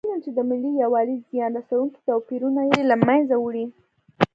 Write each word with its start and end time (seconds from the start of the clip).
وینم 0.05 0.19
چې 0.25 0.29
د 0.37 0.39
ملي 0.49 0.71
یووالي 0.83 1.15
زیان 1.29 1.51
رسونکي 1.59 1.99
توپیرونه 2.07 2.61
یې 2.71 2.79
له 2.89 2.95
منځه 3.07 3.35
وړي. 3.39 3.65